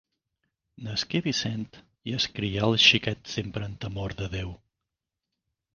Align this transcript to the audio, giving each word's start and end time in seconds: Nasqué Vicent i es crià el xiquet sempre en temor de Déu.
Nasqué 0.87 1.21
Vicent 1.27 1.67
i 2.11 2.15
es 2.21 2.27
crià 2.39 2.65
el 2.71 2.75
xiquet 2.87 3.33
sempre 3.39 3.71
en 3.73 3.79
temor 3.87 4.19
de 4.23 4.33
Déu. 4.39 4.55